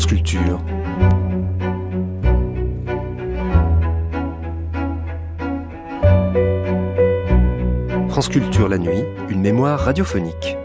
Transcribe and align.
France 0.00 0.06
Culture. 8.28 8.68
La 8.68 8.78
nuit, 8.78 9.04
une 9.28 9.42
mémoire 9.42 9.78
radiophonique. 9.78 10.56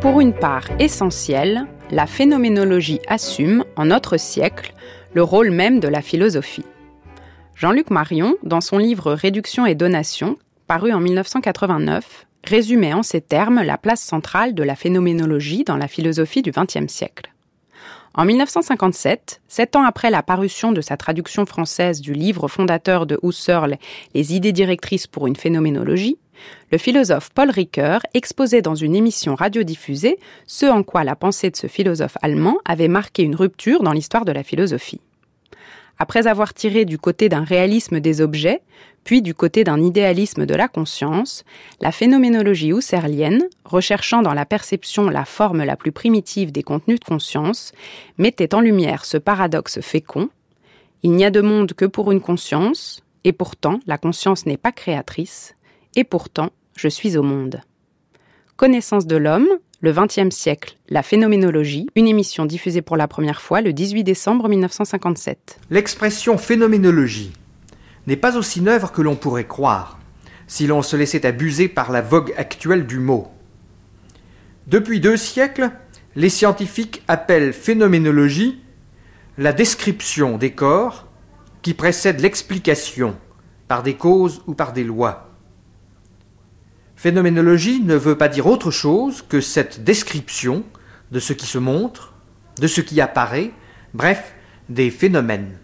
Pour 0.00 0.20
une 0.20 0.32
part 0.32 0.64
essentielle, 0.80 1.66
la 1.92 2.06
phénoménologie 2.06 3.00
assume, 3.06 3.64
en 3.76 3.86
notre 3.86 4.16
siècle, 4.16 4.74
le 5.14 5.22
rôle 5.22 5.50
même 5.50 5.78
de 5.78 5.86
la 5.86 6.02
philosophie. 6.02 6.64
Jean-Luc 7.54 7.90
Marion, 7.90 8.34
dans 8.42 8.60
son 8.60 8.78
livre 8.78 9.12
Réduction 9.12 9.66
et 9.66 9.76
donation, 9.76 10.36
paru 10.66 10.92
en 10.92 11.00
1989, 11.00 12.26
résumait 12.44 12.94
en 12.94 13.02
ces 13.02 13.20
termes 13.20 13.62
la 13.62 13.78
place 13.78 14.02
centrale 14.02 14.54
de 14.54 14.62
la 14.62 14.76
phénoménologie 14.76 15.64
dans 15.64 15.76
la 15.76 15.88
philosophie 15.88 16.42
du 16.42 16.50
XXe 16.50 16.92
siècle. 16.92 17.32
En 18.14 18.24
1957, 18.24 19.40
sept 19.46 19.76
ans 19.76 19.84
après 19.84 20.10
la 20.10 20.22
parution 20.22 20.72
de 20.72 20.80
sa 20.80 20.96
traduction 20.96 21.46
française 21.46 22.00
du 22.00 22.12
livre 22.12 22.48
fondateur 22.48 23.06
de 23.06 23.18
Husserl, 23.22 23.78
Les 24.14 24.34
idées 24.34 24.52
directrices 24.52 25.06
pour 25.06 25.28
une 25.28 25.36
phénoménologie, 25.36 26.18
le 26.72 26.78
philosophe 26.78 27.30
Paul 27.34 27.50
Ricoeur 27.50 28.00
exposait 28.14 28.62
dans 28.62 28.74
une 28.74 28.96
émission 28.96 29.34
radiodiffusée 29.34 30.18
ce 30.46 30.66
en 30.66 30.82
quoi 30.82 31.04
la 31.04 31.14
pensée 31.14 31.50
de 31.50 31.56
ce 31.56 31.66
philosophe 31.66 32.16
allemand 32.22 32.58
avait 32.64 32.88
marqué 32.88 33.22
une 33.22 33.36
rupture 33.36 33.82
dans 33.82 33.92
l'histoire 33.92 34.24
de 34.24 34.32
la 34.32 34.42
philosophie. 34.42 35.00
Après 36.02 36.26
avoir 36.26 36.54
tiré 36.54 36.86
du 36.86 36.96
côté 36.96 37.28
d'un 37.28 37.44
réalisme 37.44 38.00
des 38.00 38.22
objets, 38.22 38.62
puis 39.04 39.20
du 39.20 39.34
côté 39.34 39.64
d'un 39.64 39.78
idéalisme 39.82 40.46
de 40.46 40.54
la 40.54 40.66
conscience, 40.66 41.44
la 41.78 41.92
phénoménologie 41.92 42.70
husserlienne, 42.70 43.44
recherchant 43.66 44.22
dans 44.22 44.32
la 44.32 44.46
perception 44.46 45.10
la 45.10 45.26
forme 45.26 45.62
la 45.62 45.76
plus 45.76 45.92
primitive 45.92 46.52
des 46.52 46.62
contenus 46.62 47.00
de 47.00 47.04
conscience, 47.04 47.72
mettait 48.16 48.54
en 48.54 48.62
lumière 48.62 49.04
ce 49.04 49.18
paradoxe 49.18 49.82
fécond. 49.82 50.30
Il 51.02 51.12
n'y 51.12 51.24
a 51.26 51.30
de 51.30 51.42
monde 51.42 51.74
que 51.74 51.84
pour 51.84 52.12
une 52.12 52.22
conscience, 52.22 53.02
et 53.24 53.34
pourtant 53.34 53.78
la 53.86 53.98
conscience 53.98 54.46
n'est 54.46 54.56
pas 54.56 54.72
créatrice, 54.72 55.54
et 55.96 56.04
pourtant 56.04 56.48
je 56.76 56.88
suis 56.88 57.18
au 57.18 57.22
monde. 57.22 57.60
Connaissance 58.56 59.06
de 59.06 59.16
l'homme, 59.16 59.48
le 59.80 59.92
XXe 59.92 60.34
siècle, 60.34 60.76
la 60.90 61.02
phénoménologie, 61.02 61.86
une 61.96 62.06
émission 62.06 62.44
diffusée 62.44 62.82
pour 62.82 62.98
la 62.98 63.08
première 63.08 63.40
fois 63.40 63.62
le 63.62 63.72
18 63.72 64.04
décembre 64.04 64.46
1957. 64.48 65.58
L'expression 65.70 66.36
phénoménologie 66.36 67.32
n'est 68.06 68.16
pas 68.16 68.36
aussi 68.36 68.60
neuve 68.60 68.90
que 68.92 69.00
l'on 69.00 69.16
pourrait 69.16 69.46
croire, 69.46 69.98
si 70.46 70.66
l'on 70.66 70.82
se 70.82 70.96
laissait 70.96 71.24
abuser 71.24 71.68
par 71.68 71.92
la 71.92 72.02
vogue 72.02 72.34
actuelle 72.36 72.86
du 72.86 72.98
mot. 72.98 73.28
Depuis 74.66 75.00
deux 75.00 75.16
siècles, 75.16 75.70
les 76.14 76.28
scientifiques 76.28 77.02
appellent 77.08 77.54
phénoménologie 77.54 78.60
la 79.38 79.54
description 79.54 80.36
des 80.36 80.52
corps 80.52 81.08
qui 81.62 81.72
précède 81.72 82.20
l'explication 82.20 83.16
par 83.66 83.82
des 83.82 83.94
causes 83.94 84.42
ou 84.46 84.54
par 84.54 84.74
des 84.74 84.84
lois. 84.84 85.29
Phénoménologie 87.00 87.80
ne 87.80 87.94
veut 87.94 88.18
pas 88.18 88.28
dire 88.28 88.46
autre 88.46 88.70
chose 88.70 89.24
que 89.26 89.40
cette 89.40 89.84
description 89.84 90.64
de 91.10 91.18
ce 91.18 91.32
qui 91.32 91.46
se 91.46 91.56
montre, 91.56 92.12
de 92.58 92.66
ce 92.66 92.82
qui 92.82 93.00
apparaît, 93.00 93.52
bref, 93.94 94.34
des 94.68 94.90
phénomènes. 94.90 95.56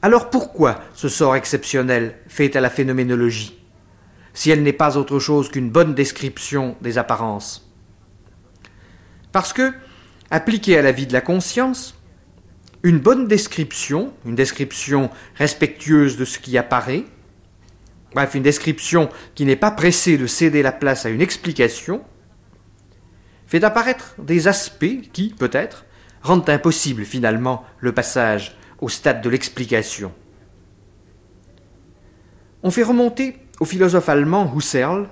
Alors 0.00 0.30
pourquoi 0.30 0.80
ce 0.94 1.10
sort 1.10 1.36
exceptionnel 1.36 2.16
fait 2.26 2.56
à 2.56 2.62
la 2.62 2.70
phénoménologie, 2.70 3.62
si 4.32 4.50
elle 4.50 4.62
n'est 4.62 4.72
pas 4.72 4.96
autre 4.96 5.18
chose 5.18 5.50
qu'une 5.50 5.68
bonne 5.68 5.94
description 5.94 6.74
des 6.80 6.96
apparences? 6.96 7.70
Parce 9.30 9.52
que, 9.52 9.74
appliquée 10.30 10.78
à 10.78 10.82
la 10.82 10.92
vie 10.92 11.06
de 11.06 11.12
la 11.12 11.20
conscience, 11.20 12.00
une 12.82 12.98
bonne 12.98 13.28
description, 13.28 14.14
une 14.24 14.36
description 14.36 15.10
respectueuse 15.34 16.16
de 16.16 16.24
ce 16.24 16.38
qui 16.38 16.56
apparaît, 16.56 17.04
bref, 18.14 18.34
une 18.34 18.42
description 18.42 19.08
qui 19.34 19.44
n'est 19.44 19.56
pas 19.56 19.70
pressée 19.70 20.18
de 20.18 20.26
céder 20.26 20.62
la 20.62 20.72
place 20.72 21.06
à 21.06 21.10
une 21.10 21.20
explication, 21.20 22.02
fait 23.46 23.64
apparaître 23.64 24.14
des 24.18 24.48
aspects 24.48 25.10
qui, 25.12 25.34
peut-être, 25.36 25.84
rendent 26.22 26.48
impossible 26.48 27.04
finalement 27.04 27.64
le 27.78 27.92
passage 27.92 28.56
au 28.80 28.88
stade 28.88 29.22
de 29.22 29.28
l'explication. 29.28 30.12
On 32.62 32.70
fait 32.70 32.82
remonter 32.82 33.38
au 33.58 33.64
philosophe 33.64 34.08
allemand 34.08 34.52
Husserl 34.54 35.08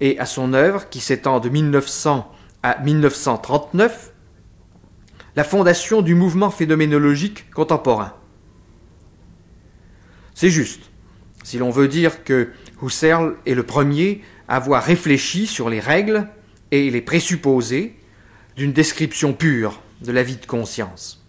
et 0.00 0.18
à 0.18 0.26
son 0.26 0.52
œuvre 0.52 0.88
qui 0.88 1.00
s'étend 1.00 1.40
de 1.40 1.48
1900 1.48 2.30
à 2.62 2.78
1939 2.80 4.12
la 5.36 5.44
fondation 5.44 6.02
du 6.02 6.14
mouvement 6.14 6.50
phénoménologique 6.50 7.48
contemporain. 7.50 8.12
C'est 10.34 10.50
juste 10.50 10.90
si 11.48 11.56
l'on 11.56 11.70
veut 11.70 11.88
dire 11.88 12.24
que 12.24 12.50
Husserl 12.82 13.34
est 13.46 13.54
le 13.54 13.62
premier 13.62 14.20
à 14.48 14.56
avoir 14.56 14.82
réfléchi 14.82 15.46
sur 15.46 15.70
les 15.70 15.80
règles 15.80 16.28
et 16.72 16.90
les 16.90 17.00
présupposés 17.00 17.96
d'une 18.54 18.74
description 18.74 19.32
pure 19.32 19.80
de 20.02 20.12
la 20.12 20.22
vie 20.22 20.36
de 20.36 20.44
conscience. 20.44 21.24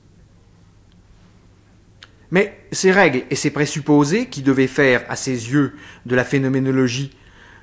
Mais 2.31 2.59
ces 2.74 2.91
règles 2.91 3.24
et 3.29 3.35
ces 3.35 3.50
présupposés 3.50 4.25
qui 4.25 4.41
devaient 4.41 4.68
faire, 4.68 5.06
à 5.08 5.16
ses 5.16 5.53
yeux, 5.53 5.78
de 6.06 6.16
la 6.16 6.25
phénoménologie 6.25 7.16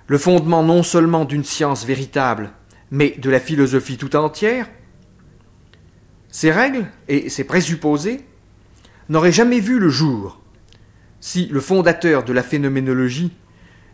le 0.06 0.16
fondement 0.16 0.62
non 0.62 0.82
seulement 0.82 1.26
d'une 1.26 1.44
science 1.44 1.84
véritable, 1.84 2.52
mais 2.90 3.10
de 3.18 3.28
la 3.28 3.38
philosophie 3.38 3.98
tout 3.98 4.16
entière, 4.16 4.66
ces 6.30 6.50
règles 6.50 6.86
et 7.06 7.28
ces 7.28 7.44
présupposés 7.44 8.24
n'auraient 9.10 9.30
jamais 9.30 9.60
vu 9.60 9.78
le 9.78 9.90
jour 9.90 10.40
si 11.20 11.46
le 11.46 11.60
fondateur 11.60 12.24
de 12.24 12.32
la 12.32 12.42
phénoménologie 12.42 13.32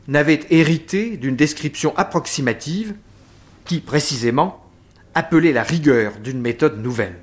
n'avait 0.09 0.41
hérité 0.51 1.17
d'une 1.17 1.37
description 1.37 1.97
approximative 1.97 2.95
qui, 3.65 3.81
précisément, 3.81 4.65
appelait 5.15 5.53
la 5.53 5.63
rigueur 5.63 6.19
d'une 6.19 6.41
méthode 6.41 6.83
nouvelle. 6.83 7.19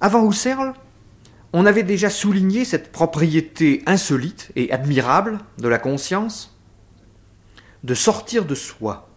Avant 0.00 0.28
Husserl, 0.28 0.74
on 1.52 1.64
avait 1.64 1.82
déjà 1.82 2.10
souligné 2.10 2.64
cette 2.64 2.92
propriété 2.92 3.82
insolite 3.86 4.50
et 4.56 4.70
admirable 4.72 5.38
de 5.58 5.68
la 5.68 5.78
conscience 5.78 6.56
de 7.84 7.94
sortir 7.94 8.44
de 8.44 8.54
soi, 8.54 9.08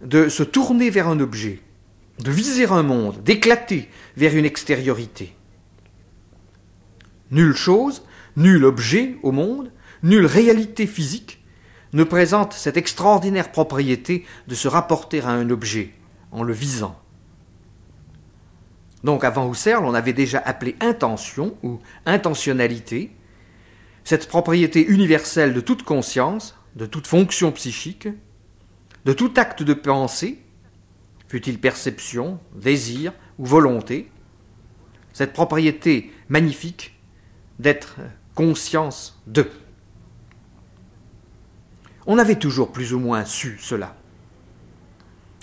de 0.00 0.28
se 0.28 0.42
tourner 0.42 0.90
vers 0.90 1.08
un 1.08 1.18
objet, 1.20 1.60
de 2.20 2.30
viser 2.30 2.66
un 2.66 2.82
monde, 2.82 3.22
d'éclater 3.24 3.88
vers 4.16 4.36
une 4.36 4.44
extériorité. 4.44 5.34
Nulle 7.34 7.56
chose, 7.56 8.04
nul 8.36 8.64
objet 8.64 9.16
au 9.24 9.32
monde, 9.32 9.72
nulle 10.04 10.24
réalité 10.24 10.86
physique 10.86 11.44
ne 11.92 12.04
présente 12.04 12.52
cette 12.52 12.76
extraordinaire 12.76 13.50
propriété 13.50 14.24
de 14.46 14.54
se 14.54 14.68
rapporter 14.68 15.20
à 15.20 15.30
un 15.30 15.50
objet 15.50 15.94
en 16.30 16.44
le 16.44 16.52
visant. 16.52 16.96
Donc 19.02 19.24
avant 19.24 19.50
Husserl, 19.50 19.84
on 19.84 19.94
avait 19.94 20.12
déjà 20.12 20.38
appelé 20.38 20.76
intention 20.78 21.56
ou 21.64 21.80
intentionnalité, 22.06 23.10
cette 24.04 24.28
propriété 24.28 24.86
universelle 24.86 25.54
de 25.54 25.60
toute 25.60 25.82
conscience, 25.82 26.56
de 26.76 26.86
toute 26.86 27.08
fonction 27.08 27.50
psychique, 27.50 28.06
de 29.06 29.12
tout 29.12 29.32
acte 29.36 29.64
de 29.64 29.74
pensée, 29.74 30.40
fût-il 31.26 31.58
perception, 31.58 32.38
désir 32.54 33.12
ou 33.40 33.44
volonté, 33.44 34.08
cette 35.12 35.32
propriété 35.32 36.12
magnifique 36.28 36.93
d'être 37.58 37.96
conscience 38.34 39.20
de. 39.26 39.48
On 42.06 42.18
avait 42.18 42.38
toujours 42.38 42.72
plus 42.72 42.92
ou 42.92 42.98
moins 42.98 43.24
su 43.24 43.58
cela. 43.60 43.96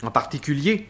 En 0.04 0.12
particulier, 0.12 0.90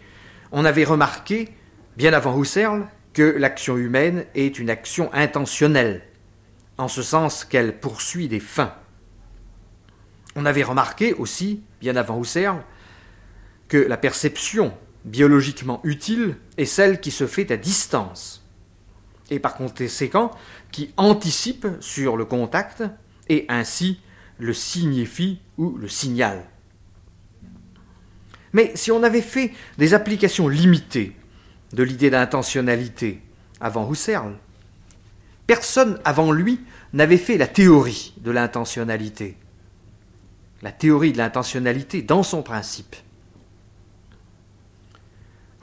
on 0.51 0.65
avait 0.65 0.83
remarqué, 0.83 1.50
bien 1.97 2.13
avant 2.13 2.39
Husserl, 2.41 2.88
que 3.13 3.23
l'action 3.23 3.77
humaine 3.77 4.25
est 4.35 4.59
une 4.59 4.69
action 4.69 5.13
intentionnelle, 5.13 6.03
en 6.77 6.88
ce 6.88 7.01
sens 7.01 7.45
qu'elle 7.45 7.79
poursuit 7.79 8.27
des 8.27 8.39
fins. 8.39 8.73
On 10.35 10.45
avait 10.45 10.63
remarqué 10.63 11.13
aussi, 11.13 11.62
bien 11.81 11.95
avant 11.95 12.21
Husserl, 12.21 12.63
que 13.68 13.77
la 13.77 13.97
perception 13.97 14.73
biologiquement 15.06 15.81
utile 15.83 16.35
est 16.57 16.65
celle 16.65 17.00
qui 17.00 17.12
se 17.12 17.27
fait 17.27 17.51
à 17.51 17.57
distance, 17.57 18.41
et 19.31 19.39
par 19.39 19.56
conséquent 19.56 20.30
qui 20.72 20.94
anticipe 20.98 21.66
sur 21.80 22.16
le 22.18 22.25
contact 22.25 22.83
et 23.30 23.45
ainsi 23.50 24.00
le 24.38 24.54
signifie 24.54 25.39
ou 25.57 25.75
le 25.78 25.88
signale. 25.88 26.44
Mais 28.54 28.74
si 28.75 28.92
on 28.92 29.01
avait 29.01 29.22
fait 29.22 29.54
des 29.78 29.94
applications 29.95 30.48
limitées 30.48 31.16
de 31.74 31.83
l'idée 31.83 32.10
d'intentionnalité 32.10 33.22
avant 33.60 33.89
Husserl, 33.89 34.36
personne 35.48 36.00
avant 36.06 36.31
lui 36.31 36.60
n'avait 36.94 37.18
fait 37.18 37.38
la 37.38 37.48
théorie 37.48 38.13
de 38.18 38.31
l'intentionnalité. 38.31 39.38
la 40.62 40.72
théorie 40.72 41.12
de 41.12 41.18
l'intentionnalité 41.18 42.04
dans 42.04 42.24
son 42.24 42.44
principe. 42.44 42.95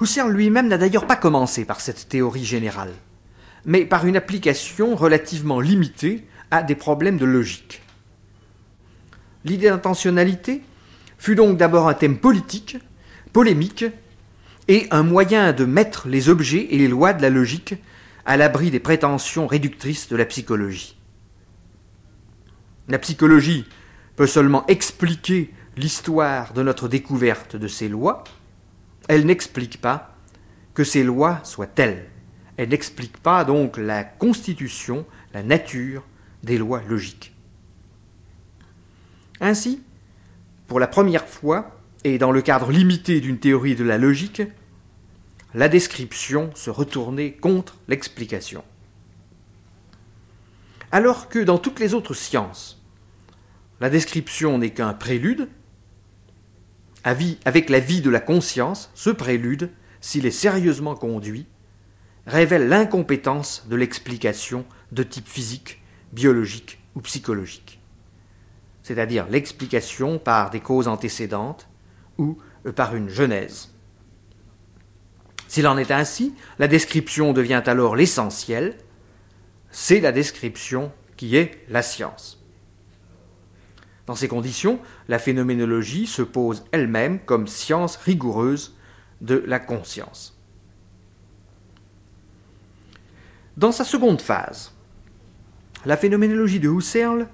Husserl 0.01 0.33
lui-même 0.33 0.69
n'a 0.69 0.79
d'ailleurs 0.79 1.07
pas 1.07 1.17
commencé 1.17 1.65
par 1.65 1.81
cette 1.81 2.09
théorie 2.09 2.45
générale, 2.45 2.93
mais 3.65 3.85
par 3.85 4.07
une 4.07 4.17
application 4.17 4.95
relativement 4.95 5.61
limitée 5.61 6.27
à 6.51 6.63
des 6.63 6.75
problèmes 6.75 7.19
de 7.19 7.25
logique. 7.25 7.83
L'idée 9.45 9.69
d'intentionnalité 9.69 10.63
fut 11.19 11.35
donc 11.35 11.57
d'abord 11.57 11.89
un 11.89 11.95
thème 11.95 12.19
politique, 12.19 12.79
polémique, 13.33 13.85
et 14.69 14.87
un 14.91 15.03
moyen 15.03 15.53
de 15.53 15.65
mettre 15.65 16.09
les 16.09 16.29
objets 16.29 16.69
et 16.71 16.79
les 16.79 16.89
lois 16.89 17.15
de 17.15 17.23
la 17.23 17.31
logique 17.31 17.75
à 18.27 18.37
l'abri 18.37 18.71
des 18.71 18.81
prétentions 18.81 19.47
réductrices 19.47 20.09
de 20.09 20.17
la 20.17 20.27
psychologie. 20.27 20.97
La 22.89 22.99
psychologie 22.99 23.67
peut 24.17 24.27
seulement 24.27 24.67
expliquer 24.67 25.55
l'histoire 25.77 26.53
de 26.53 26.63
notre 26.63 26.89
découverte 26.89 27.57
de 27.57 27.69
ces 27.69 27.89
lois, 27.89 28.25
elle 29.09 29.25
n'explique 29.25 29.81
pas 29.81 30.15
que 30.75 30.85
ces 30.85 31.03
lois 31.03 31.41
soient 31.45 31.67
telles. 31.67 32.11
Elle 32.59 32.71
n'explique 32.71 33.17
pas 33.19 33.45
donc 33.45 33.77
la 33.77 34.03
constitution, 34.03 35.07
la 35.33 35.45
nature 35.45 36.05
des 36.43 36.59
lois 36.59 36.83
logiques. 36.89 37.33
Ainsi, 39.41 39.81
pour 40.67 40.81
la 40.81 40.89
première 40.89 41.29
fois, 41.29 41.81
et 42.03 42.19
dans 42.19 42.33
le 42.33 42.43
cadre 42.43 42.73
limité 42.73 43.21
d'une 43.21 43.39
théorie 43.39 43.77
de 43.77 43.85
la 43.85 43.97
logique, 43.97 44.43
la 45.55 45.69
description 45.69 46.51
se 46.55 46.69
retournait 46.69 47.33
contre 47.33 47.77
l'explication. 47.87 48.65
Alors 50.91 51.29
que 51.29 51.39
dans 51.39 51.59
toutes 51.59 51.79
les 51.79 51.95
autres 51.95 52.15
sciences, 52.15 52.83
la 53.81 53.89
description 53.89 54.59
n'est 54.59 54.71
qu'un 54.71 54.95
prélude, 54.95 55.49
avec 57.05 57.71
la 57.71 57.79
vie 57.79 58.01
de 58.01 58.11
la 58.11 58.21
conscience, 58.21 58.91
ce 58.95 59.11
prélude, 59.11 59.71
s'il 60.01 60.27
est 60.27 60.33
sérieusement 60.33 60.97
conduit, 60.97 61.47
révèle 62.29 62.69
l'incompétence 62.69 63.67
de 63.69 63.77
l'explication 63.77 64.65
de 64.93 65.03
type 65.03 65.27
physique, 65.27 65.83
biologique 66.13 66.79
ou 66.95 67.01
psychologique, 67.01 67.81
c'est-à-dire 68.83 69.27
l'explication 69.29 70.19
par 70.19 70.51
des 70.51 70.61
causes 70.61 70.89
antécédentes 70.89 71.69
ou 72.19 72.39
par 72.77 72.95
une 72.95 73.09
genèse. 73.09 73.75
S'il 75.49 75.67
en 75.67 75.79
est 75.79 75.91
ainsi, 75.91 76.35
la 76.59 76.69
description 76.69 77.33
devient 77.33 77.63
alors 77.67 77.97
l'essentiel, 77.97 78.77
c'est 79.71 80.01
la 80.01 80.13
description 80.13 80.93
qui 81.17 81.37
est 81.37 81.65
la 81.69 81.83
science. 81.83 82.45
Dans 84.07 84.15
ces 84.15 84.29
conditions, 84.29 84.79
la 85.09 85.19
phénoménologie 85.19 86.07
se 86.07 86.23
pose 86.23 86.65
elle-même 86.73 87.19
comme 87.21 87.47
science 87.47 87.97
rigoureuse 87.97 88.77
de 89.21 89.43
la 89.47 89.59
conscience. 89.59 90.38
Dans 93.59 93.73
sa 93.73 93.83
seconde 93.83 94.21
phase, 94.21 94.73
la 95.85 95.97
phénoménologie 95.97 96.61
de 96.61 96.69
Husserl 96.69 97.27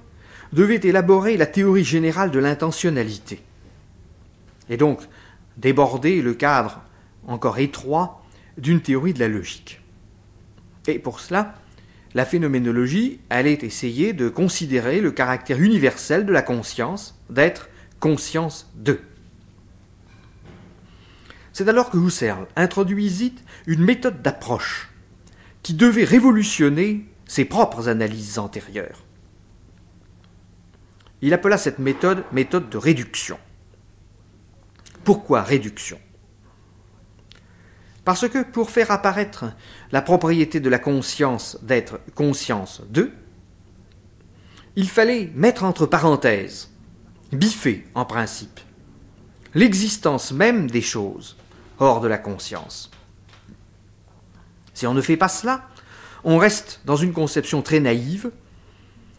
devait 0.54 0.80
élaborer 0.82 1.36
la 1.36 1.44
théorie 1.44 1.84
générale 1.84 2.30
de 2.30 2.38
l'intentionnalité, 2.38 3.42
et 4.70 4.78
donc 4.78 5.02
déborder 5.58 6.22
le 6.22 6.32
cadre 6.32 6.80
encore 7.26 7.58
étroit 7.58 8.24
d'une 8.56 8.80
théorie 8.80 9.12
de 9.12 9.20
la 9.20 9.28
logique. 9.28 9.82
Et 10.86 10.98
pour 10.98 11.20
cela, 11.20 11.56
la 12.14 12.24
phénoménologie 12.24 13.20
allait 13.28 13.58
essayer 13.60 14.14
de 14.14 14.30
considérer 14.30 15.02
le 15.02 15.10
caractère 15.10 15.60
universel 15.60 16.24
de 16.24 16.32
la 16.32 16.40
conscience, 16.40 17.20
d'être 17.28 17.68
conscience 18.00 18.72
de. 18.76 18.98
C'est 21.52 21.68
alors 21.68 21.90
que 21.90 21.98
Husserl 21.98 22.46
introduisit 22.56 23.34
une 23.66 23.84
méthode 23.84 24.22
d'approche 24.22 24.88
qui 25.64 25.74
devait 25.74 26.04
révolutionner 26.04 27.06
ses 27.26 27.46
propres 27.46 27.88
analyses 27.88 28.38
antérieures. 28.38 29.02
Il 31.22 31.32
appela 31.32 31.56
cette 31.56 31.78
méthode 31.78 32.22
méthode 32.32 32.68
de 32.68 32.76
réduction. 32.76 33.38
Pourquoi 35.04 35.42
réduction? 35.42 35.98
Parce 38.04 38.28
que 38.28 38.42
pour 38.42 38.70
faire 38.70 38.90
apparaître 38.90 39.46
la 39.90 40.02
propriété 40.02 40.60
de 40.60 40.68
la 40.68 40.78
conscience 40.78 41.58
d'être 41.62 41.98
conscience 42.14 42.82
de, 42.90 43.10
il 44.76 44.90
fallait 44.90 45.32
mettre 45.34 45.64
entre 45.64 45.86
parenthèses, 45.86 46.70
biffer 47.32 47.86
en 47.94 48.04
principe, 48.04 48.60
l'existence 49.54 50.30
même 50.30 50.70
des 50.70 50.82
choses 50.82 51.38
hors 51.78 52.02
de 52.02 52.08
la 52.08 52.18
conscience. 52.18 52.90
Si 54.74 54.86
on 54.86 54.94
ne 54.94 55.00
fait 55.00 55.16
pas 55.16 55.28
cela, 55.28 55.68
on 56.24 56.38
reste 56.38 56.80
dans 56.84 56.96
une 56.96 57.12
conception 57.12 57.62
très 57.62 57.80
naïve, 57.80 58.30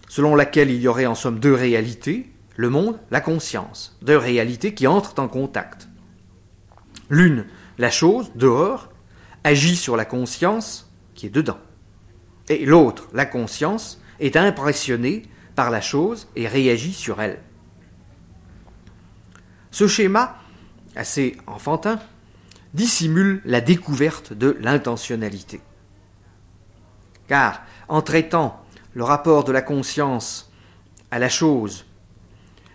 selon 0.09 0.35
laquelle 0.35 0.69
il 0.69 0.81
y 0.81 0.87
aurait 0.87 1.05
en 1.05 1.15
somme 1.15 1.39
deux 1.39 1.53
réalités, 1.53 2.31
le 2.55 2.69
monde, 2.69 2.99
la 3.11 3.21
conscience, 3.21 3.97
deux 4.01 4.17
réalités 4.17 4.73
qui 4.73 4.87
entrent 4.87 5.19
en 5.19 5.27
contact. 5.27 5.89
L'une, 7.09 7.45
la 7.77 7.91
chose, 7.91 8.31
dehors, 8.35 8.89
agit 9.43 9.75
sur 9.75 9.95
la 9.95 10.05
conscience 10.05 10.91
qui 11.13 11.27
est 11.27 11.29
dedans. 11.29 11.59
Et 12.49 12.65
l'autre, 12.65 13.07
la 13.13 13.25
conscience, 13.25 14.01
est 14.19 14.37
impressionnée 14.37 15.23
par 15.55 15.69
la 15.69 15.81
chose 15.81 16.27
et 16.35 16.47
réagit 16.47 16.93
sur 16.93 17.21
elle. 17.21 17.39
Ce 19.71 19.87
schéma, 19.87 20.37
assez 20.95 21.37
enfantin, 21.47 21.99
dissimule 22.75 23.41
la 23.45 23.61
découverte 23.61 24.33
de 24.33 24.57
l'intentionnalité. 24.59 25.61
Car 27.27 27.63
en 27.87 28.01
traitant 28.01 28.61
le 28.93 29.03
rapport 29.03 29.45
de 29.45 29.51
la 29.51 29.61
conscience 29.61 30.51
à 31.09 31.17
la 31.17 31.29
chose, 31.29 31.85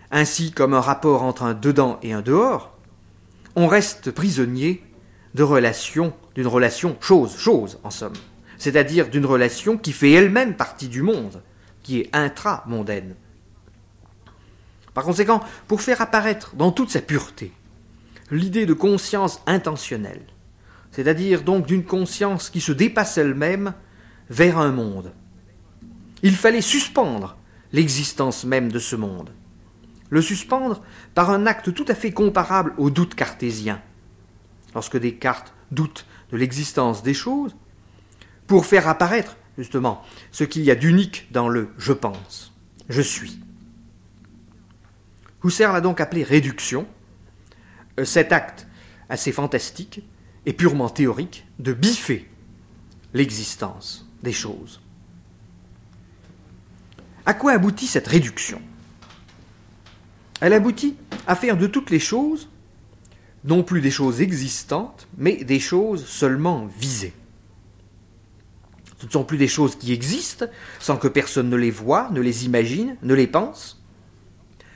ainsi 0.09 0.51
comme 0.51 0.73
un 0.73 0.81
rapport 0.81 1.23
entre 1.23 1.43
un 1.43 1.53
dedans 1.53 1.99
et 2.01 2.13
un 2.13 2.21
dehors, 2.21 2.77
on 3.55 3.67
reste 3.67 4.11
prisonnier 4.11 4.83
de 5.35 5.43
relations, 5.43 6.13
d'une 6.35 6.47
relation 6.47 6.97
chose-chose 6.99 7.79
en 7.83 7.91
somme, 7.91 8.13
c'est-à-dire 8.57 9.09
d'une 9.09 9.25
relation 9.25 9.77
qui 9.77 9.93
fait 9.93 10.11
elle-même 10.11 10.55
partie 10.55 10.89
du 10.89 11.03
monde, 11.03 11.43
qui 11.83 11.99
est 11.99 12.09
intra-mondaine. 12.11 13.15
Par 14.93 15.03
conséquent, 15.03 15.41
pour 15.67 15.81
faire 15.81 16.01
apparaître 16.01 16.55
dans 16.55 16.71
toute 16.71 16.89
sa 16.89 17.01
pureté 17.01 17.53
l'idée 18.31 18.65
de 18.65 18.73
conscience 18.73 19.41
intentionnelle, 19.45 20.25
c'est-à-dire 20.91 21.43
donc 21.43 21.67
d'une 21.67 21.83
conscience 21.83 22.49
qui 22.49 22.61
se 22.61 22.71
dépasse 22.71 23.17
elle-même 23.17 23.73
vers 24.29 24.57
un 24.57 24.71
monde. 24.71 25.11
Il 26.23 26.35
fallait 26.35 26.61
suspendre 26.61 27.37
l'existence 27.73 28.45
même 28.45 28.71
de 28.71 28.79
ce 28.79 28.95
monde. 28.95 29.31
Le 30.09 30.21
suspendre 30.21 30.81
par 31.15 31.29
un 31.29 31.45
acte 31.45 31.73
tout 31.73 31.85
à 31.87 31.95
fait 31.95 32.11
comparable 32.11 32.73
au 32.77 32.89
doute 32.89 33.15
cartésien. 33.15 33.81
Lorsque 34.73 34.97
Descartes 34.97 35.53
doute 35.71 36.05
de 36.31 36.37
l'existence 36.37 37.03
des 37.03 37.13
choses, 37.13 37.55
pour 38.47 38.65
faire 38.65 38.87
apparaître 38.87 39.37
justement 39.57 40.01
ce 40.31 40.43
qu'il 40.43 40.63
y 40.63 40.71
a 40.71 40.75
d'unique 40.75 41.27
dans 41.31 41.47
le 41.47 41.69
je 41.77 41.93
pense, 41.93 42.53
je 42.89 43.01
suis. 43.01 43.39
Husserl 45.43 45.73
l'a 45.73 45.81
donc 45.81 46.01
appelé 46.01 46.23
réduction, 46.23 46.85
cet 48.03 48.31
acte 48.31 48.67
assez 49.09 49.31
fantastique 49.31 50.03
et 50.45 50.53
purement 50.53 50.89
théorique 50.89 51.45
de 51.59 51.73
biffer 51.73 52.29
l'existence 53.13 54.07
des 54.23 54.33
choses. 54.33 54.81
À 57.25 57.33
quoi 57.33 57.51
aboutit 57.51 57.87
cette 57.87 58.07
réduction? 58.07 58.61
Elle 60.39 60.53
aboutit 60.53 60.95
à 61.27 61.35
faire 61.35 61.57
de 61.57 61.67
toutes 61.67 61.91
les 61.91 61.99
choses, 61.99 62.49
non 63.43 63.63
plus 63.63 63.81
des 63.81 63.91
choses 63.91 64.21
existantes, 64.21 65.07
mais 65.17 65.43
des 65.43 65.59
choses 65.59 66.05
seulement 66.05 66.65
visées. 66.65 67.13
Ce 68.99 69.05
ne 69.07 69.11
sont 69.11 69.23
plus 69.23 69.37
des 69.37 69.47
choses 69.47 69.75
qui 69.75 69.93
existent, 69.93 70.45
sans 70.79 70.97
que 70.97 71.07
personne 71.07 71.49
ne 71.49 71.55
les 71.55 71.71
voie, 71.71 72.09
ne 72.11 72.21
les 72.21 72.45
imagine, 72.45 72.97
ne 73.01 73.13
les 73.13 73.27
pense. 73.27 73.83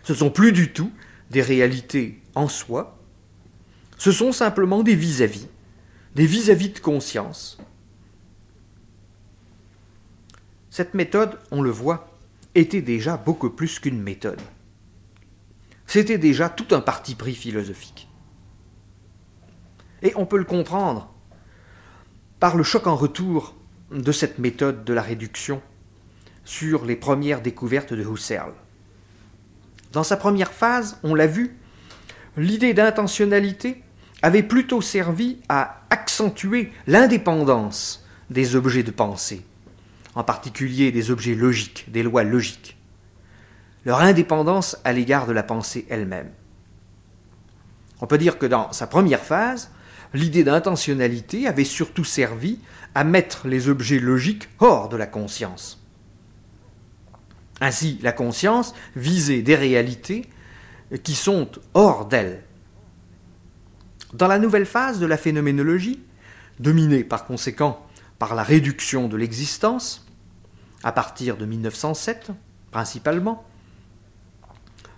Ce 0.04 0.14
ne 0.14 0.18
sont 0.18 0.32
plus 0.32 0.52
du 0.52 0.72
tout 0.72 0.92
des 1.30 1.42
réalités 1.42 2.22
en 2.34 2.48
soi. 2.48 2.95
Ce 3.98 4.12
sont 4.12 4.32
simplement 4.32 4.84
des 4.84 4.96
vis-à-vis, 4.96 5.48
des 6.16 6.26
vis-à-vis 6.26 6.70
de 6.70 6.80
conscience, 6.80 7.58
Cette 10.76 10.94
méthode, 10.94 11.40
on 11.52 11.62
le 11.62 11.70
voit, 11.70 12.10
était 12.54 12.82
déjà 12.82 13.16
beaucoup 13.16 13.50
plus 13.50 13.80
qu'une 13.80 14.02
méthode. 14.02 14.42
C'était 15.88 16.18
déjà 16.18 16.50
tout 16.50 16.76
un 16.76 16.82
parti 16.82 17.16
pris 17.16 17.34
philosophique. 17.34 18.10
Et 20.02 20.12
on 20.18 20.26
peut 20.26 20.38
le 20.38 20.44
comprendre 20.44 21.14
par 22.42 22.58
le 22.58 22.64
choc 22.64 22.88
en 22.88 22.98
retour 22.98 23.56
de 23.90 24.12
cette 24.12 24.38
méthode 24.38 24.84
de 24.84 24.92
la 24.92 25.02
réduction 25.02 25.62
sur 26.44 26.84
les 26.84 26.98
premières 26.98 27.42
découvertes 27.42 27.94
de 27.94 28.04
Husserl. 28.04 28.52
Dans 29.94 30.04
sa 30.04 30.18
première 30.18 30.52
phase, 30.52 31.00
on 31.04 31.16
l'a 31.16 31.28
vu, 31.28 31.56
l'idée 32.36 32.74
d'intentionnalité 32.74 33.82
avait 34.22 34.44
plutôt 34.44 34.82
servi 34.82 35.38
à 35.50 35.82
accentuer 35.90 36.72
l'indépendance 36.88 38.06
des 38.30 38.56
objets 38.56 38.84
de 38.84 38.92
pensée, 38.92 39.46
en 40.16 40.24
particulier 40.24 40.92
des 40.92 41.12
objets 41.12 41.36
logiques, 41.36 41.86
des 41.90 42.04
lois 42.04 42.24
logiques, 42.24 42.78
leur 43.86 44.00
indépendance 44.02 44.78
à 44.84 44.94
l'égard 44.94 45.28
de 45.28 45.34
la 45.34 45.44
pensée 45.44 45.86
elle-même. 45.90 46.32
On 48.02 48.08
peut 48.08 48.18
dire 48.18 48.38
que 48.38 48.46
dans 48.46 48.72
sa 48.72 48.88
première 48.88 49.24
phase, 49.24 49.72
l'idée 50.14 50.44
d'intentionnalité 50.44 51.48
avait 51.48 51.64
surtout 51.64 52.04
servi 52.04 52.60
à 52.94 53.04
mettre 53.04 53.48
les 53.48 53.70
objets 53.70 54.00
logiques 54.00 54.50
hors 54.60 54.90
de 54.90 54.98
la 54.98 55.08
conscience. 55.08 55.82
Ainsi, 57.62 58.00
la 58.02 58.12
conscience 58.12 58.74
visait 58.96 59.42
des 59.42 59.56
réalités 59.56 60.30
qui 61.04 61.16
sont 61.16 61.50
hors 61.74 62.06
d'elle. 62.06 62.44
Dans 64.16 64.28
la 64.28 64.40
nouvelle 64.40 64.66
phase 64.66 65.00
de 65.00 65.06
la 65.06 65.18
phénoménologie, 65.18 66.00
dominée 66.60 67.04
par 67.04 67.26
conséquent 67.26 67.86
par 68.18 68.34
la 68.34 68.44
réduction 68.44 69.10
de 69.10 69.18
l'existence, 69.18 70.08
à 70.84 70.94
partir 70.94 71.36
de 71.36 71.46
1907 71.46 72.32
principalement, 72.72 73.46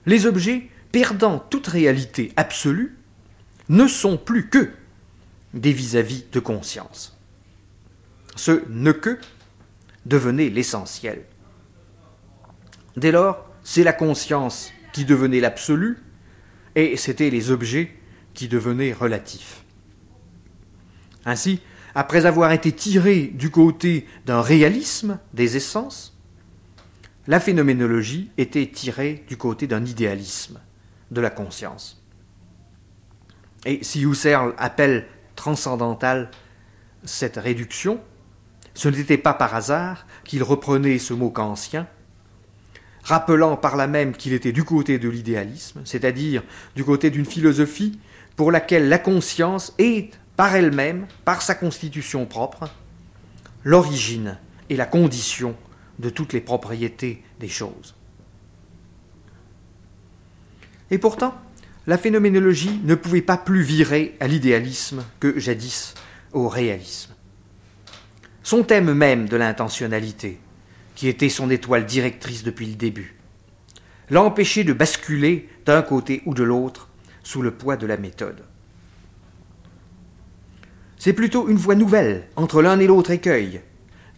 les 0.06 0.28
objets 0.28 0.70
perdant 0.92 1.40
toute 1.40 1.66
réalité 1.66 2.32
absolue 2.36 2.96
ne 3.70 3.88
sont 3.88 4.18
plus 4.18 4.50
que 4.50 4.70
des 5.56 5.74
vis-à-vis 5.74 6.20
-vis 6.20 6.34
de 6.34 6.40
conscience. 6.40 7.18
Ce 8.36 8.62
ne 8.70 8.92
que 8.92 9.18
devenait 10.06 10.50
l'essentiel. 10.50 11.24
Dès 12.96 13.12
lors, 13.12 13.50
c'est 13.64 13.84
la 13.84 13.94
conscience 13.94 14.72
qui 14.94 15.06
devenait 15.06 15.40
l'absolu, 15.40 15.98
et 16.76 16.98
c'étaient 16.98 17.32
les 17.32 17.50
objets 17.50 17.98
qui 18.38 18.48
devenaient 18.48 18.94
relatifs. 18.94 19.64
Ainsi, 21.26 21.60
après 21.96 22.28
avoir 22.28 22.52
été 22.52 22.72
tiré 22.72 23.24
du 23.34 23.50
côté 23.50 24.06
d'un 24.28 24.42
réalisme 24.42 25.18
des 25.34 25.58
essences, 25.58 26.16
la 27.26 27.40
phénoménologie 27.40 28.30
était 28.38 28.68
tirée 28.68 29.26
du 29.28 29.38
côté 29.38 29.66
d'un 29.66 29.84
idéalisme 29.84 30.60
de 31.10 31.20
la 31.20 31.32
conscience. 31.32 32.06
Et 33.66 33.84
si 33.84 34.04
Husserl 34.04 34.54
appelle 34.60 35.08
transcendantale 35.36 36.30
cette 37.04 37.38
réduction, 37.38 38.00
ce 38.76 38.88
n'était 38.88 39.18
pas 39.18 39.34
par 39.34 39.56
hasard 39.56 40.06
qu'il 40.24 40.44
reprenait 40.44 41.00
ce 41.00 41.16
mot 41.16 41.32
kantien 41.32 41.88
rappelant 43.04 43.56
par 43.56 43.78
là 43.78 43.88
même 43.88 44.16
qu'il 44.16 44.34
était 44.34 44.52
du 44.52 44.66
côté 44.66 45.00
de 45.00 45.08
l'idéalisme, 45.08 45.82
c'est-à-dire 45.86 46.44
du 46.76 46.84
côté 46.84 47.10
d'une 47.10 47.26
philosophie 47.26 48.00
pour 48.38 48.52
laquelle 48.52 48.88
la 48.88 49.00
conscience 49.00 49.74
est, 49.80 50.14
par 50.38 50.56
elle-même, 50.56 51.08
par 51.26 51.42
sa 51.42 51.56
constitution 51.56 52.26
propre, 52.26 52.70
l'origine 53.64 54.38
et 54.70 54.78
la 54.78 54.86
condition 54.86 55.56
de 56.00 56.10
toutes 56.10 56.34
les 56.34 56.40
propriétés 56.40 57.24
des 57.40 57.50
choses. 57.50 57.96
Et 60.92 61.00
pourtant, 61.00 61.36
la 61.88 61.98
phénoménologie 61.98 62.80
ne 62.84 62.96
pouvait 62.96 63.22
pas 63.22 63.38
plus 63.38 63.64
virer 63.64 64.16
à 64.20 64.28
l'idéalisme 64.28 65.04
que 65.20 65.40
jadis 65.40 65.96
au 66.32 66.48
réalisme. 66.48 67.14
Son 68.44 68.64
thème 68.64 68.94
même 68.94 69.28
de 69.28 69.36
l'intentionnalité, 69.36 70.40
qui 70.96 71.08
était 71.08 71.30
son 71.30 71.50
étoile 71.50 71.86
directrice 71.86 72.44
depuis 72.44 72.68
le 72.68 72.76
début, 72.76 73.16
l'a 74.12 74.22
empêché 74.22 74.64
de 74.64 74.74
basculer 74.74 75.50
d'un 75.66 75.82
côté 75.82 76.22
ou 76.26 76.34
de 76.34 76.44
l'autre 76.44 76.90
sous 77.28 77.42
le 77.42 77.52
poids 77.52 77.76
de 77.76 77.86
la 77.86 77.98
méthode. 77.98 78.42
C'est 80.98 81.12
plutôt 81.12 81.50
une 81.50 81.58
voie 81.58 81.76
nouvelle 81.76 82.30
entre 82.38 82.62
l'un 82.62 82.80
et 82.80 82.88
l'autre 82.88 83.12
écueil 83.12 83.60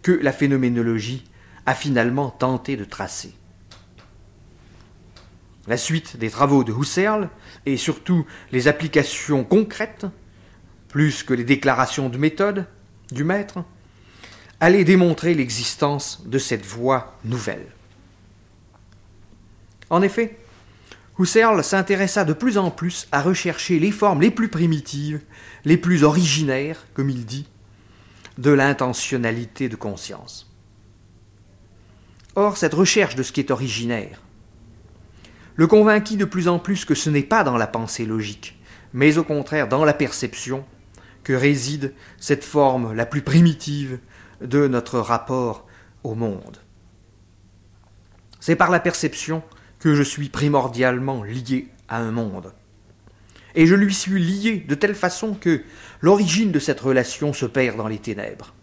que 0.03 0.11
la 0.11 0.31
phénoménologie 0.31 1.23
a 1.65 1.73
finalement 1.73 2.29
tenté 2.29 2.77
de 2.77 2.85
tracer. 2.85 3.33
La 5.65 5.75
suite 5.75 6.17
des 6.17 6.29
travaux 6.29 6.63
de 6.63 6.71
Husserl 6.71 7.29
et 7.65 7.77
surtout 7.77 8.27
les 8.51 8.67
applications 8.67 9.43
concrètes, 9.43 10.05
plus 10.87 11.23
que 11.23 11.33
les 11.33 11.43
déclarations 11.43 12.09
de 12.09 12.17
méthode 12.19 12.67
du 13.11 13.23
maître, 13.23 13.63
allait 14.59 14.83
démontrer 14.83 15.33
l'existence 15.33 16.27
de 16.27 16.37
cette 16.37 16.65
voie 16.65 17.17
nouvelle. 17.25 17.65
En 19.89 20.03
effet, 20.03 20.37
Husserl 21.19 21.63
s'intéressa 21.63 22.23
de 22.23 22.33
plus 22.33 22.57
en 22.57 22.71
plus 22.71 23.07
à 23.11 23.21
rechercher 23.21 23.79
les 23.79 23.91
formes 23.91 24.21
les 24.21 24.31
plus 24.31 24.47
primitives, 24.47 25.21
les 25.65 25.77
plus 25.77 26.03
originaires, 26.03 26.85
comme 26.93 27.09
il 27.09 27.25
dit, 27.25 27.47
de 28.37 28.51
l'intentionnalité 28.51 29.67
de 29.67 29.75
conscience. 29.75 30.49
Or, 32.35 32.55
cette 32.55 32.73
recherche 32.73 33.15
de 33.15 33.23
ce 33.23 33.33
qui 33.33 33.41
est 33.41 33.51
originaire 33.51 34.21
le 35.59 35.67
convainquit 35.67 36.15
de 36.15 36.23
plus 36.23 36.47
en 36.47 36.57
plus 36.57 36.85
que 36.85 36.95
ce 36.95 37.09
n'est 37.09 37.21
pas 37.21 37.43
dans 37.43 37.57
la 37.57 37.67
pensée 37.67 38.05
logique, 38.05 38.57
mais 38.93 39.17
au 39.17 39.25
contraire 39.25 39.67
dans 39.67 39.83
la 39.83 39.93
perception 39.93 40.63
que 41.25 41.33
réside 41.33 41.93
cette 42.17 42.45
forme 42.45 42.93
la 42.93 43.05
plus 43.05 43.23
primitive 43.23 43.99
de 44.39 44.69
notre 44.69 44.99
rapport 44.99 45.67
au 46.05 46.15
monde. 46.15 46.59
C'est 48.39 48.55
par 48.55 48.71
la 48.71 48.79
perception 48.79 49.43
que 49.79 49.95
je 49.95 50.03
suis 50.03 50.29
primordialement 50.29 51.23
lié 51.23 51.69
à 51.87 51.99
un 51.99 52.11
monde. 52.11 52.53
Et 53.55 53.65
je 53.65 53.75
lui 53.75 53.93
suis 53.93 54.21
lié 54.21 54.57
de 54.57 54.75
telle 54.75 54.95
façon 54.95 55.33
que 55.33 55.63
l'origine 56.01 56.51
de 56.51 56.59
cette 56.59 56.79
relation 56.79 57.33
se 57.33 57.45
perd 57.45 57.77
dans 57.77 57.87
les 57.87 57.97
ténèbres. 57.97 58.53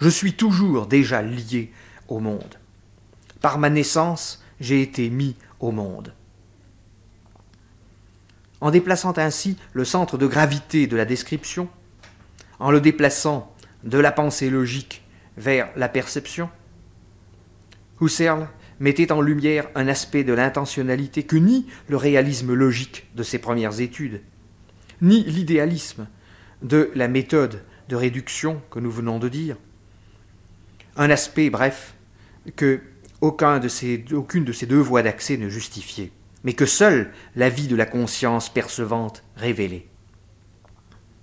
Je 0.00 0.08
suis 0.08 0.34
toujours 0.34 0.86
déjà 0.86 1.22
lié 1.22 1.72
au 2.08 2.20
monde. 2.20 2.56
Par 3.40 3.58
ma 3.58 3.70
naissance, 3.70 4.42
j'ai 4.60 4.82
été 4.82 5.10
mis 5.10 5.36
au 5.60 5.70
monde. 5.70 6.12
En 8.60 8.70
déplaçant 8.70 9.16
ainsi 9.16 9.56
le 9.72 9.84
centre 9.84 10.18
de 10.18 10.26
gravité 10.26 10.86
de 10.86 10.96
la 10.96 11.04
description, 11.04 11.68
en 12.58 12.70
le 12.70 12.80
déplaçant 12.80 13.54
de 13.84 13.98
la 13.98 14.10
pensée 14.10 14.50
logique 14.50 15.04
vers 15.36 15.70
la 15.76 15.88
perception, 15.88 16.50
Husserl 18.00 18.48
mettait 18.80 19.12
en 19.12 19.20
lumière 19.20 19.68
un 19.74 19.88
aspect 19.88 20.24
de 20.24 20.32
l'intentionnalité 20.32 21.22
que 21.22 21.36
ni 21.36 21.66
le 21.88 21.96
réalisme 21.96 22.54
logique 22.54 23.08
de 23.14 23.22
ses 23.22 23.38
premières 23.38 23.80
études, 23.80 24.20
ni 25.02 25.24
l'idéalisme 25.24 26.06
de 26.62 26.90
la 26.94 27.08
méthode 27.08 27.62
de 27.88 27.96
réduction 27.96 28.60
que 28.70 28.78
nous 28.78 28.90
venons 28.90 29.18
de 29.18 29.28
dire. 29.28 29.56
Un 30.96 31.10
aspect, 31.10 31.50
bref, 31.50 31.94
que 32.56 32.80
aucune 33.20 33.60
de 33.60 34.52
ces 34.52 34.66
deux 34.66 34.78
voies 34.78 35.02
d'accès 35.02 35.36
ne 35.36 35.48
justifiait, 35.48 36.12
mais 36.44 36.52
que 36.52 36.66
seule 36.66 37.12
la 37.36 37.48
vie 37.48 37.68
de 37.68 37.76
la 37.76 37.86
conscience 37.86 38.52
percevante 38.52 39.24
révélait. 39.36 39.86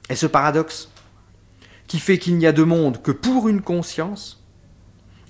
Et 0.09 0.15
ce 0.15 0.27
paradoxe, 0.27 0.91
qui 1.87 1.99
fait 1.99 2.17
qu'il 2.17 2.37
n'y 2.37 2.47
a 2.47 2.51
de 2.51 2.63
monde 2.63 3.01
que 3.01 3.11
pour 3.11 3.47
une 3.47 3.61
conscience, 3.61 4.44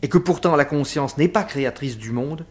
et 0.01 0.09
que 0.09 0.17
pourtant 0.17 0.55
la 0.55 0.65
conscience 0.65 1.17
n'est 1.17 1.27
pas 1.27 1.43
créatrice 1.43 1.97
du 1.97 2.11
monde, 2.11 2.45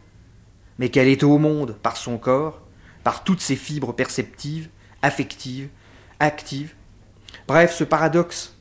mais 0.79 0.89
qu'elle 0.89 1.09
est 1.09 1.23
au 1.23 1.39
monde 1.39 1.77
par 1.83 1.97
son 1.97 2.19
corps, 2.19 2.63
par 3.03 3.25
toutes 3.25 3.41
ses 3.41 3.57
fibres 3.57 3.93
perceptives, 3.93 4.69
affectives, 5.03 5.69
actives. 6.21 6.75
Bref, 7.47 7.75
ce 7.75 7.85
paradoxe 7.85 8.57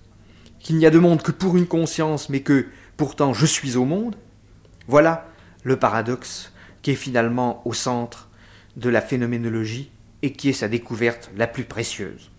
qu'il 0.60 0.78
n'y 0.78 0.86
a 0.86 0.92
de 0.92 1.00
monde 1.00 1.22
que 1.22 1.32
pour 1.32 1.58
une 1.58 1.68
conscience, 1.68 2.30
mais 2.30 2.42
que 2.42 2.68
pourtant 2.98 3.34
je 3.34 3.46
suis 3.46 3.75
au 3.75 3.86
monde, 3.86 4.16
voilà 4.88 5.28
le 5.63 5.78
paradoxe 5.78 6.54
qui 6.82 6.92
est 6.92 6.96
finalement 6.96 7.62
au 7.66 7.74
centre 7.74 8.30
de 8.75 8.90
la 8.90 9.02
phénoménologie 9.02 9.92
et 10.22 10.34
qui 10.34 10.50
est 10.50 10.54
sa 10.54 10.68
découverte 10.68 11.32
la 11.36 11.48
plus 11.48 11.63
précieuse. 11.63 12.32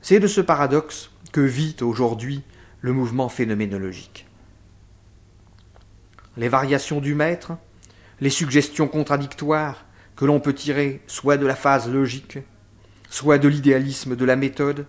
C'est 0.00 0.20
de 0.20 0.26
ce 0.26 0.40
paradoxe 0.40 1.10
que 1.32 1.40
vit 1.40 1.76
aujourd'hui 1.80 2.42
le 2.84 2.92
mouvement 2.92 3.30
phénoménologique. 3.30 4.26
Les 6.36 6.50
variations 6.50 7.00
du 7.00 7.14
maître, 7.14 7.56
les 8.20 8.28
suggestions 8.28 8.88
contradictoires 8.88 9.86
que 10.16 10.26
l'on 10.26 10.38
peut 10.38 10.52
tirer 10.52 11.00
soit 11.06 11.38
de 11.38 11.46
la 11.46 11.56
phase 11.56 11.90
logique, 11.90 12.40
soit 13.08 13.38
de 13.38 13.48
l'idéalisme 13.48 14.16
de 14.16 14.24
la 14.26 14.36
méthode, 14.36 14.84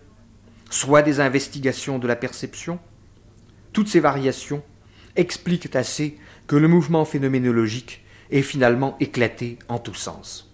soit 0.69 1.03
des 1.03 1.21
investigations 1.21 1.97
de 1.97 2.05
la 2.05 2.17
perception, 2.17 2.79
toutes 3.71 3.87
ces 3.87 4.01
variations 4.01 4.61
expliquent 5.15 5.73
assez 5.73 6.17
que 6.47 6.57
le 6.57 6.67
mouvement 6.67 7.05
phénoménologique 7.05 8.03
est 8.29 8.41
finalement 8.41 8.97
éclaté 8.99 9.57
en 9.69 9.79
tous 9.79 9.93
sens. 9.93 10.53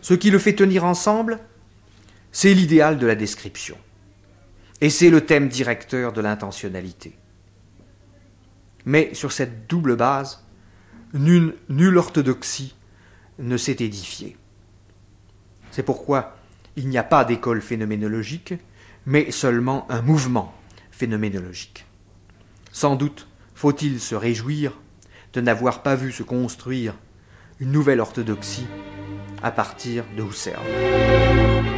Ce 0.00 0.14
qui 0.14 0.30
le 0.30 0.38
fait 0.38 0.54
tenir 0.54 0.84
ensemble, 0.84 1.40
c'est 2.30 2.54
l'idéal 2.54 2.98
de 2.98 3.06
la 3.08 3.16
description. 3.16 3.76
Et 4.82 4.90
c'est 4.90 5.10
le 5.10 5.20
thème 5.20 5.48
directeur 5.48 6.12
de 6.12 6.20
l'intentionnalité. 6.20 7.16
Mais 8.84 9.14
sur 9.14 9.30
cette 9.30 9.68
double 9.68 9.94
base, 9.94 10.44
nulle, 11.14 11.96
orthodoxie 11.96 12.74
ne 13.38 13.56
s'est 13.56 13.76
édifiée. 13.78 14.36
C'est 15.70 15.84
pourquoi 15.84 16.36
il 16.74 16.88
n'y 16.88 16.98
a 16.98 17.04
pas 17.04 17.24
d'école 17.24 17.62
phénoménologique, 17.62 18.54
mais 19.06 19.30
seulement 19.30 19.86
un 19.88 20.02
mouvement 20.02 20.52
phénoménologique. 20.90 21.86
Sans 22.72 22.96
doute 22.96 23.28
faut-il 23.54 24.00
se 24.00 24.16
réjouir 24.16 24.80
de 25.32 25.40
n'avoir 25.40 25.84
pas 25.84 25.94
vu 25.94 26.10
se 26.10 26.24
construire 26.24 26.96
une 27.60 27.70
nouvelle 27.70 28.00
orthodoxie 28.00 28.66
à 29.44 29.52
partir 29.52 30.04
de 30.16 30.24
Husserl. 30.24 31.71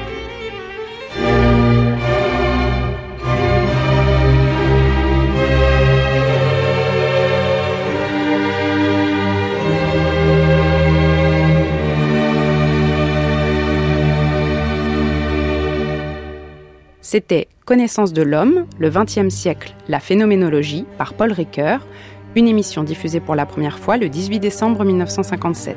C'était 17.14 17.46
Connaissance 17.64 18.12
de 18.12 18.22
l'homme, 18.22 18.66
le 18.80 18.90
XXe 18.90 19.32
siècle, 19.32 19.72
la 19.86 20.00
phénoménologie, 20.00 20.84
par 20.98 21.14
Paul 21.14 21.30
Ricoeur, 21.30 21.86
une 22.34 22.48
émission 22.48 22.82
diffusée 22.82 23.20
pour 23.20 23.36
la 23.36 23.46
première 23.46 23.78
fois 23.78 23.98
le 23.98 24.08
18 24.08 24.40
décembre 24.40 24.84
1957. 24.84 25.76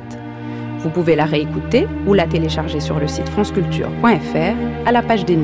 Vous 0.79 0.89
pouvez 0.89 1.15
la 1.15 1.25
réécouter 1.25 1.86
ou 2.08 2.15
la 2.15 2.25
télécharger 2.25 2.79
sur 2.79 3.00
le 3.00 3.08
site 3.08 3.29
franceculture.fr 3.29 4.88
à 4.88 4.91
la 4.91 5.03
page 5.03 5.25
des. 5.25 5.38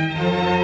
Música 0.00 0.59